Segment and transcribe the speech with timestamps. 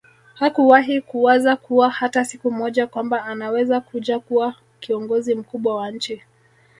[0.35, 6.21] Hakuwai kuwaza kuwa hata siku moja kwamba anaweza kuja kuwa kiongozi mkubwa wa nchi